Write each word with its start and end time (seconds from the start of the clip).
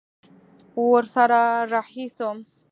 ورسره 0.89 1.41
رهي 1.71 2.05
سوم. 2.17 2.37